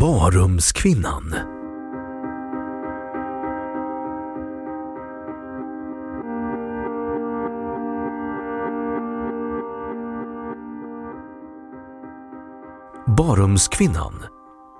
Barumskvinnan 0.00 1.34
Barumskvinnan, 13.06 14.14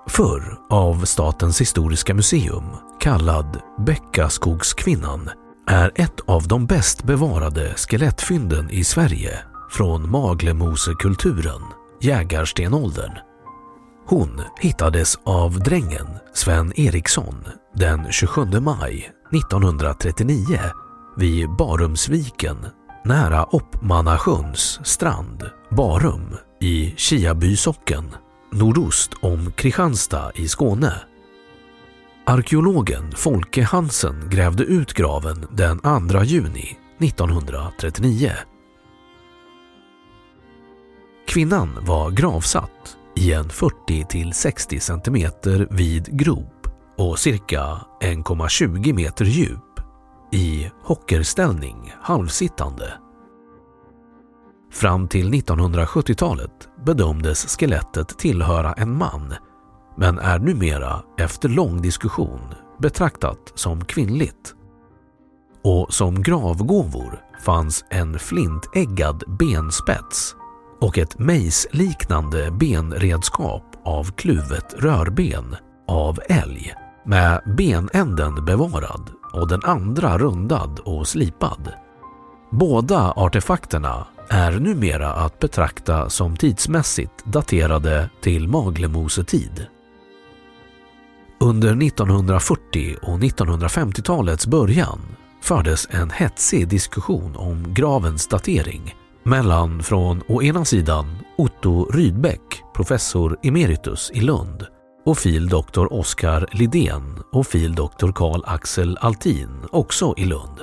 förr 0.09 0.59
av 0.71 1.05
Statens 1.05 1.61
historiska 1.61 2.15
museum 2.15 2.65
kallad 3.01 3.61
Bäckaskogskvinnan, 3.87 5.31
är 5.67 5.93
ett 5.95 6.21
av 6.27 6.49
de 6.49 6.67
bäst 6.67 7.05
bevarade 7.05 7.75
skelettfynden 7.77 8.71
i 8.71 8.85
Sverige 8.85 9.39
från 9.71 10.11
Maglemosekulturen, 10.11 11.63
jägarstenåldern. 12.01 13.32
Hon 14.13 14.43
hittades 14.61 15.19
av 15.25 15.59
drängen 15.59 16.07
Sven 16.33 16.73
Eriksson 16.81 17.45
den 17.75 18.13
27 18.13 18.45
maj 18.61 19.13
1939 19.33 20.59
vid 21.17 21.51
Barumsviken 21.51 22.57
nära 23.05 23.45
Oppmannasjöns 23.45 24.81
strand, 24.85 25.51
Barum 25.71 26.37
i 26.61 26.95
Kiaby 26.97 27.57
socken, 27.57 28.15
nordost 28.51 29.11
om 29.21 29.53
Kristianstad 29.53 30.33
i 30.35 30.49
Skåne. 30.49 30.93
Arkeologen 32.27 33.13
Folke 33.17 33.63
Hansen 33.65 34.29
grävde 34.31 34.65
ut 34.65 34.93
graven 34.93 35.47
den 35.51 36.09
2 36.09 36.25
juni 36.25 36.79
1939. 36.99 38.33
Kvinnan 41.27 41.79
var 41.81 42.11
gravsatt 42.11 42.99
i 43.17 43.33
en 43.33 43.45
40-60 43.45 44.79
cm 44.79 45.67
vid 45.71 46.19
grop 46.19 46.69
och 46.99 47.19
cirka 47.19 47.61
1,20 48.01 48.93
meter 48.93 49.25
djup 49.25 49.81
i 50.33 50.71
hockerställning 50.83 51.95
halvsittande. 52.01 52.93
Fram 54.73 55.09
till 55.09 55.35
1970-talet 55.35 56.69
bedömdes 56.87 57.57
skelettet 57.57 58.19
tillhöra 58.19 58.73
en 58.73 58.99
man 58.99 59.35
men 59.97 60.19
är 60.19 60.39
numera 60.39 61.03
efter 61.19 61.49
lång 61.49 61.83
diskussion 61.83 62.41
betraktat 62.79 63.53
som 63.55 63.85
kvinnligt. 63.85 64.55
Och 65.65 65.95
som 65.95 66.23
gravgåvor 66.23 67.21
fanns 67.45 67.85
en 67.91 68.19
flintäggad 68.19 69.23
benspets 69.39 70.35
och 70.83 70.99
ett 70.99 71.19
mejsliknande 71.19 72.51
benredskap 72.51 73.65
av 73.85 74.13
kluvet 74.13 74.75
rörben 74.79 75.57
av 75.89 76.19
älg 76.29 76.75
med 77.05 77.43
benänden 77.57 78.45
bevarad 78.45 79.11
och 79.33 79.49
den 79.49 79.61
andra 79.65 80.19
rundad 80.19 80.81
och 80.85 81.09
slipad. 81.09 81.73
Båda 82.51 83.13
artefakterna 83.17 84.07
är 84.29 84.53
numera 84.53 85.13
att 85.13 85.39
betrakta 85.39 86.11
som 86.11 86.37
tidsmässigt 86.37 87.25
daterade 87.25 88.11
till 88.21 88.49
Maglemosetid. 88.49 89.67
Under 91.41 91.87
1940 91.87 92.97
och 93.03 93.19
1950-talets 93.19 94.47
början 94.47 95.01
fördes 95.43 95.89
en 95.91 96.11
hetsig 96.11 96.69
diskussion 96.69 97.37
om 97.37 97.75
gravens 97.75 98.27
datering 98.27 98.95
mellan 99.25 99.83
från 99.83 100.23
å 100.29 100.43
ena 100.43 100.65
sidan 100.65 101.07
Otto 101.39 101.91
Rydbeck, 101.91 102.63
professor 102.75 103.39
emeritus 103.43 104.11
i 104.15 104.21
Lund 104.21 104.67
och 105.05 105.19
fil.dr. 105.19 105.93
Oskar 105.93 106.49
Lidén 106.53 107.23
och 107.33 107.47
fil.dr. 107.47 108.13
Karl 108.13 108.43
Axel 108.47 108.99
Altin, 109.01 109.65
också 109.71 110.15
i 110.17 110.25
Lund. 110.25 110.61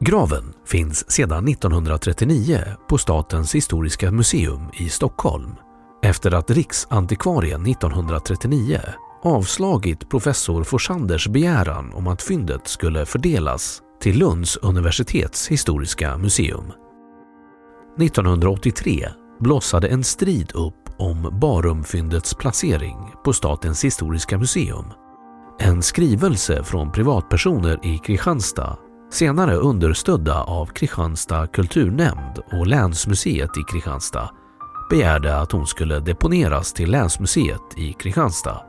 Graven 0.00 0.52
finns 0.66 1.10
sedan 1.10 1.48
1939 1.48 2.60
på 2.88 2.98
Statens 2.98 3.54
historiska 3.54 4.10
museum 4.10 4.70
i 4.72 4.88
Stockholm 4.88 5.54
efter 6.02 6.34
att 6.34 6.50
Riksantikvarien 6.50 7.66
1939 7.66 8.80
avslagit 9.22 10.08
professor 10.08 10.64
Forsanders 10.64 11.28
begäran 11.28 11.92
om 11.94 12.06
att 12.06 12.22
fyndet 12.22 12.68
skulle 12.68 13.06
fördelas 13.06 13.83
till 14.00 14.18
Lunds 14.18 14.56
universitets 14.56 15.48
historiska 15.48 16.18
museum. 16.18 16.72
1983 18.00 19.08
blossade 19.40 19.88
en 19.88 20.04
strid 20.04 20.52
upp 20.54 20.74
om 20.98 21.38
Barumfyndets 21.40 22.34
placering 22.34 23.12
på 23.24 23.32
Statens 23.32 23.84
historiska 23.84 24.38
museum. 24.38 24.84
En 25.58 25.82
skrivelse 25.82 26.64
från 26.64 26.92
privatpersoner 26.92 27.80
i 27.82 27.98
Kristianstad, 27.98 28.78
senare 29.10 29.54
understödda 29.54 30.42
av 30.42 30.66
Kristianstad 30.66 31.46
kulturnämnd 31.46 32.38
och 32.52 32.66
Länsmuseet 32.66 33.58
i 33.58 33.62
Kristianstad, 33.72 34.30
begärde 34.90 35.36
att 35.36 35.52
hon 35.52 35.66
skulle 35.66 36.00
deponeras 36.00 36.72
till 36.72 36.90
Länsmuseet 36.90 37.78
i 37.78 37.92
Kristianstad. 37.92 38.60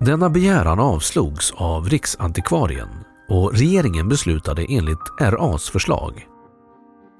Denna 0.00 0.30
begäran 0.30 0.80
avslogs 0.80 1.52
av 1.56 1.88
Riksantikvarien 1.88 2.88
och 3.30 3.52
regeringen 3.52 4.08
beslutade 4.08 4.66
enligt 4.68 5.20
RAs 5.20 5.70
förslag. 5.70 6.26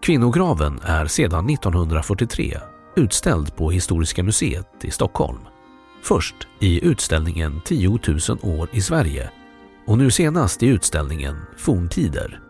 Kvinnograven 0.03 0.81
är 0.83 1.07
sedan 1.07 1.51
1943 1.51 2.59
utställd 2.97 3.57
på 3.57 3.71
Historiska 3.71 4.23
museet 4.23 4.85
i 4.85 4.91
Stockholm. 4.91 5.39
Först 6.03 6.35
i 6.59 6.85
utställningen 6.85 7.61
10 7.65 7.89
000 7.89 7.99
år 8.43 8.69
i 8.73 8.81
Sverige 8.81 9.31
och 9.87 9.99
nu 9.99 10.11
senast 10.11 10.62
i 10.62 10.67
utställningen 10.67 11.37
Forntider. 11.59 12.41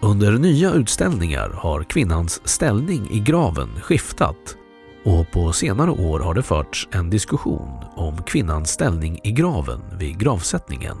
Under 0.00 0.32
nya 0.32 0.72
utställningar 0.72 1.50
har 1.50 1.82
kvinnans 1.82 2.48
ställning 2.48 3.10
i 3.10 3.20
graven 3.20 3.80
skiftat 3.80 4.56
och 5.04 5.30
på 5.30 5.52
senare 5.52 5.90
år 5.90 6.20
har 6.20 6.34
det 6.34 6.42
förts 6.42 6.88
en 6.92 7.10
diskussion 7.10 7.84
om 7.94 8.22
kvinnans 8.22 8.70
ställning 8.70 9.20
i 9.24 9.32
graven 9.32 9.80
vid 9.98 10.18
gravsättningen. 10.18 10.96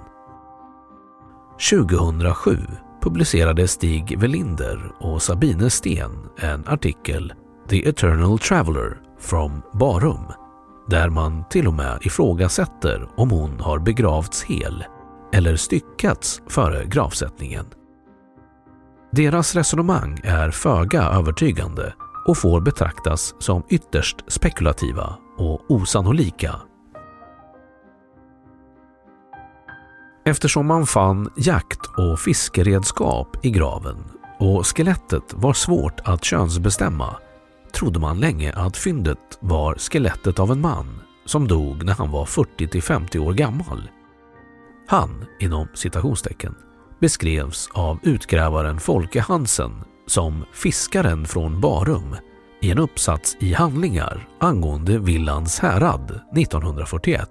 2007 1.70 2.58
publicerade 3.02 3.68
Stig 3.68 4.18
Velinder 4.18 4.92
och 4.98 5.22
Sabine 5.22 5.70
Sten 5.70 6.10
en 6.38 6.68
artikel 6.68 7.32
The 7.68 7.88
Eternal 7.88 8.38
Traveller 8.38 8.98
from 9.20 9.62
Barum 9.72 10.24
där 10.88 11.08
man 11.08 11.44
till 11.48 11.66
och 11.66 11.74
med 11.74 11.98
ifrågasätter 12.02 13.08
om 13.16 13.30
hon 13.30 13.60
har 13.60 13.78
begravts 13.78 14.42
hel 14.42 14.84
eller 15.32 15.56
styckats 15.56 16.42
före 16.48 16.84
gravsättningen. 16.84 17.66
Deras 19.12 19.54
resonemang 19.54 20.20
är 20.24 20.50
föga 20.50 21.02
övertygande 21.02 21.94
och 22.26 22.38
får 22.38 22.60
betraktas 22.60 23.34
som 23.38 23.62
ytterst 23.68 24.32
spekulativa 24.32 25.16
och 25.38 25.70
osannolika. 25.70 26.54
Eftersom 30.28 30.66
man 30.66 30.86
fann 30.86 31.32
jakt 31.36 31.86
och 31.98 32.20
fiskeredskap 32.20 33.44
i 33.44 33.50
graven 33.50 34.04
och 34.38 34.66
skelettet 34.66 35.34
var 35.34 35.52
svårt 35.52 36.00
att 36.04 36.24
könsbestämma 36.24 37.16
trodde 37.72 37.98
man 37.98 38.20
länge 38.20 38.52
att 38.52 38.76
fyndet 38.76 39.38
var 39.40 39.74
skelettet 39.74 40.38
av 40.38 40.52
en 40.52 40.60
man 40.60 41.00
som 41.24 41.48
dog 41.48 41.84
när 41.84 41.92
han 41.92 42.10
var 42.10 42.26
40 42.26 42.80
50 42.80 43.18
år 43.18 43.32
gammal. 43.32 43.90
Han, 44.88 45.24
inom 45.40 45.68
citationstecken, 45.74 46.54
beskrevs 47.00 47.68
av 47.72 47.98
utgrävaren 48.02 48.80
Folke 48.80 49.20
Hansen 49.20 49.84
som 50.06 50.44
fiskaren 50.52 51.26
från 51.26 51.60
Barum 51.60 52.16
i 52.62 52.70
en 52.70 52.78
uppsats 52.78 53.36
i 53.40 53.52
handlingar 53.52 54.28
angående 54.40 54.98
Villans 54.98 55.58
härad 55.58 56.20
1941. 56.36 57.30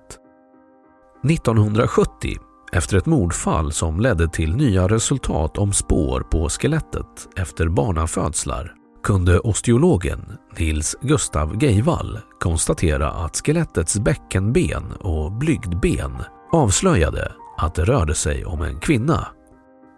1970, 1.30 2.38
efter 2.76 2.98
ett 2.98 3.06
mordfall 3.06 3.72
som 3.72 4.00
ledde 4.00 4.28
till 4.28 4.56
nya 4.56 4.88
resultat 4.88 5.58
om 5.58 5.74
spår 5.74 6.22
på 6.22 6.50
skelettet 6.50 7.28
efter 7.36 7.68
barnafödslar, 7.68 8.74
kunde 9.04 9.40
osteologen 9.40 10.38
Nils 10.60 10.96
Gustav 11.02 11.64
Geivall 11.64 12.20
konstatera 12.40 13.12
att 13.12 13.36
skelettets 13.36 14.00
bäckenben 14.00 14.92
och 14.92 15.32
blygdben 15.32 16.12
avslöjade 16.52 17.32
att 17.58 17.76
det 17.76 17.86
rörde 17.86 18.16
sig 18.16 18.46
om 18.46 18.62
en 18.62 18.80
kvinna. 18.80 19.28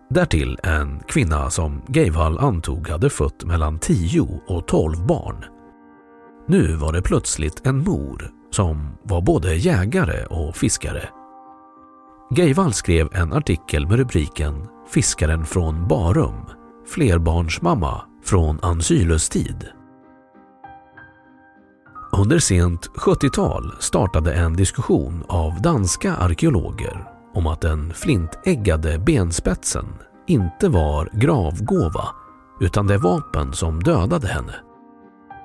Därtill 0.09 0.59
en 0.63 0.99
kvinna 0.99 1.49
som 1.49 1.81
Geivall 1.87 2.39
antog 2.39 2.89
hade 2.89 3.09
fött 3.09 3.45
mellan 3.45 3.79
10 3.79 4.41
och 4.47 4.67
12 4.67 5.05
barn. 5.07 5.45
Nu 6.47 6.75
var 6.75 6.93
det 6.93 7.01
plötsligt 7.01 7.67
en 7.67 7.83
mor 7.83 8.31
som 8.51 8.97
var 9.03 9.21
både 9.21 9.55
jägare 9.55 10.25
och 10.25 10.55
fiskare. 10.55 11.09
Geivall 12.29 12.73
skrev 12.73 13.09
en 13.11 13.33
artikel 13.33 13.87
med 13.87 13.97
rubriken 13.97 14.67
“Fiskaren 14.89 15.45
från 15.45 15.87
Barum, 15.87 16.45
flerbarnsmamma 16.87 18.01
från 18.23 18.59
Ansylus 18.61 19.29
tid”. 19.29 19.67
Under 22.11 22.39
sent 22.39 22.89
70-tal 22.95 23.75
startade 23.79 24.33
en 24.33 24.53
diskussion 24.53 25.23
av 25.27 25.61
danska 25.61 26.15
arkeologer 26.15 27.07
om 27.33 27.47
att 27.47 27.61
den 27.61 27.93
flintäggade 27.93 28.99
benspetsen 28.99 29.85
inte 30.27 30.69
var 30.69 31.09
gravgåva 31.13 32.07
utan 32.59 32.87
det 32.87 32.97
vapen 32.97 33.53
som 33.53 33.83
dödade 33.83 34.27
henne. 34.27 34.55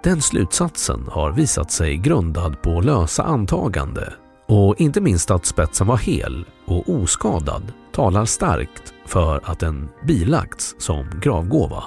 Den 0.04 0.22
slutsatsen 0.22 1.08
har 1.10 1.32
visat 1.32 1.70
sig 1.70 1.96
grundad 1.96 2.62
på 2.62 2.80
lösa 2.80 3.22
antagande 3.22 4.12
och 4.52 4.80
inte 4.80 5.00
minst 5.00 5.30
att 5.30 5.46
spetsen 5.46 5.86
var 5.86 5.96
hel 5.96 6.44
och 6.64 6.90
oskadad 6.90 7.72
talar 7.92 8.24
starkt 8.24 8.94
för 9.06 9.40
att 9.44 9.58
den 9.58 9.88
bilagts 10.06 10.74
som 10.78 11.20
gravgåva. 11.22 11.84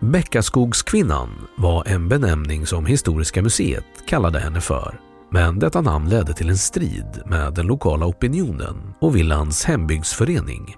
Bäckaskogskvinnan 0.00 1.28
var 1.56 1.88
en 1.88 2.08
benämning 2.08 2.66
som 2.66 2.86
Historiska 2.86 3.42
museet 3.42 4.06
kallade 4.06 4.40
henne 4.40 4.60
för 4.60 5.00
men 5.30 5.58
detta 5.58 5.80
namn 5.80 6.08
ledde 6.08 6.32
till 6.32 6.48
en 6.48 6.58
strid 6.58 7.22
med 7.26 7.54
den 7.54 7.66
lokala 7.66 8.06
opinionen 8.06 8.94
och 9.00 9.16
Villans 9.16 9.64
hembygdsförening. 9.64 10.76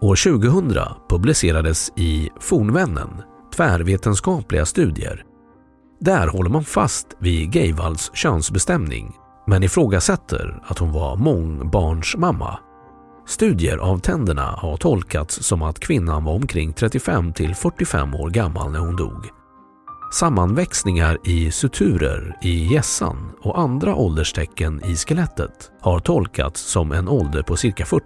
År 0.00 0.40
2000 0.40 0.78
publicerades 1.08 1.92
i 1.96 2.30
Fornvännen 2.40 3.22
tvärvetenskapliga 3.54 4.66
studier. 4.66 5.24
Där 6.00 6.26
håller 6.26 6.50
man 6.50 6.64
fast 6.64 7.06
vid 7.18 7.54
Geivalds 7.54 8.10
könsbestämning 8.14 9.16
men 9.46 9.62
ifrågasätter 9.62 10.62
att 10.64 10.78
hon 10.78 10.92
var 10.92 11.16
mångbarnsmamma. 11.16 12.58
Studier 13.26 13.76
av 13.78 13.98
tänderna 13.98 14.42
har 14.42 14.76
tolkats 14.76 15.42
som 15.42 15.62
att 15.62 15.80
kvinnan 15.80 16.24
var 16.24 16.32
omkring 16.32 16.72
35 16.72 17.32
till 17.32 17.54
45 17.54 18.14
år 18.14 18.30
gammal 18.30 18.72
när 18.72 18.78
hon 18.78 18.96
dog. 18.96 19.28
Sammanväxningar 20.12 21.18
i 21.24 21.50
suturer 21.50 22.36
i 22.42 22.74
gässan 22.74 23.32
och 23.42 23.60
andra 23.60 23.94
ålderstecken 23.94 24.84
i 24.84 24.96
skelettet 24.96 25.70
har 25.80 26.00
tolkats 26.00 26.60
som 26.60 26.92
en 26.92 27.08
ålder 27.08 27.42
på 27.42 27.56
cirka 27.56 27.84
40. 27.84 28.02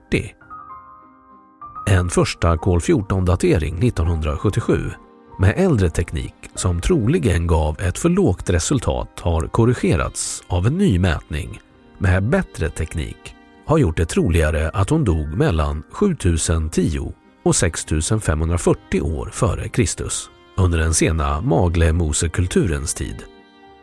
En 1.86 2.10
första 2.10 2.58
kol-14-datering 2.58 3.88
1977 3.88 4.90
med 5.38 5.54
äldre 5.56 5.90
teknik 5.90 6.34
som 6.54 6.80
troligen 6.80 7.46
gav 7.46 7.80
ett 7.80 7.98
för 7.98 8.08
lågt 8.08 8.50
resultat 8.50 9.20
har 9.20 9.46
korrigerats 9.46 10.42
av 10.46 10.66
en 10.66 10.78
ny 10.78 10.98
mätning 10.98 11.60
med 11.98 12.28
bättre 12.28 12.70
teknik 12.70 13.34
har 13.66 13.78
gjort 13.78 13.96
det 13.96 14.06
troligare 14.06 14.70
att 14.70 14.90
hon 14.90 15.04
dog 15.04 15.28
mellan 15.28 15.82
7010 15.90 17.12
och 17.44 17.56
6540 17.56 19.00
år 19.00 19.30
före 19.32 19.68
Kristus 19.68 20.30
under 20.56 20.78
den 20.78 20.94
sena 20.94 21.40
Maglemosekulturens 21.40 22.94
tid, 22.94 23.24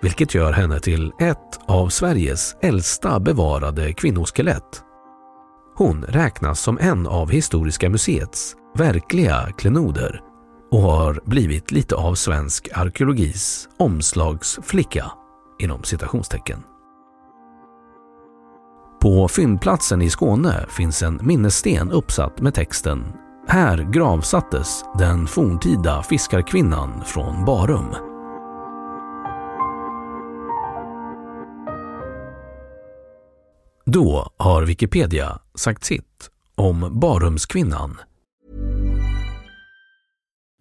vilket 0.01 0.35
gör 0.35 0.51
henne 0.51 0.79
till 0.79 1.11
ett 1.19 1.59
av 1.67 1.89
Sveriges 1.89 2.55
äldsta 2.61 3.19
bevarade 3.19 3.93
kvinnoskelett. 3.93 4.83
Hon 5.75 6.03
räknas 6.03 6.59
som 6.59 6.77
en 6.81 7.07
av 7.07 7.31
Historiska 7.31 7.89
museets 7.89 8.55
verkliga 8.77 9.51
klenoder 9.57 10.21
och 10.71 10.81
har 10.81 11.19
blivit 11.25 11.71
lite 11.71 11.95
av 11.95 12.15
svensk 12.15 12.69
arkeologis 12.73 13.69
omslagsflicka 13.77 15.11
inom 15.59 15.83
citationstecken. 15.83 16.63
På 19.01 19.27
fyndplatsen 19.27 20.01
i 20.01 20.09
Skåne 20.09 20.65
finns 20.69 21.03
en 21.03 21.19
minnessten 21.23 21.91
uppsatt 21.91 22.41
med 22.41 22.53
texten 22.53 23.13
här 23.47 23.77
gravsattes 23.77 24.85
den 24.97 25.27
forntida 25.27 26.03
fiskarkvinnan 26.03 27.05
från 27.05 27.45
Barum. 27.45 27.95
Då 33.85 34.31
har 34.37 34.61
Wikipedia 34.65 35.39
sagt 35.55 35.83
sitt 35.83 36.29
om 36.55 36.99
Barumskvinnan. 36.99 37.97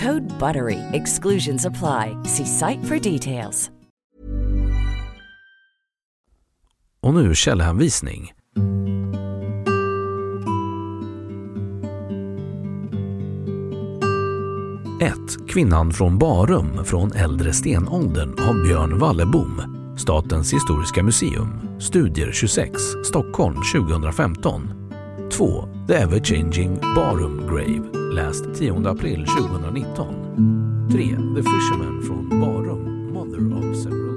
Code 0.00 0.38
BUTTERY. 0.38 0.78
Exclusions 0.92 1.66
apply. 1.66 2.16
See 2.24 2.46
site 2.46 2.84
for 2.84 3.12
details. 3.12 3.70
Och 7.02 7.14
nu 7.14 7.34
källhänvisning. 7.34 8.32
Ett, 15.02 15.48
Kvinnan 15.48 15.92
från 15.92 16.18
Barum 16.18 16.84
från 16.84 17.12
äldre 17.12 17.52
stenåldern 17.52 18.48
av 18.48 18.62
Björn 18.62 18.98
Wallebom. 18.98 19.62
Statens 19.98 20.52
historiska 20.52 21.02
museum. 21.02 21.80
Studier 21.80 22.32
26, 22.32 22.72
Stockholm 23.04 23.56
2015. 23.74 24.79
2, 25.40 25.68
The 25.86 25.96
Ever-Changing 25.96 26.80
Barum 26.94 27.46
Grave, 27.48 27.98
läst 28.12 28.44
10 28.58 28.86
april 28.86 29.26
2019. 29.26 30.88
3, 30.90 31.04
The 31.34 31.42
Fisherman 31.42 32.02
från 32.02 32.40
Barum, 32.40 33.12
Mother 33.12 33.70
of 33.70 33.76
Several 33.76 34.09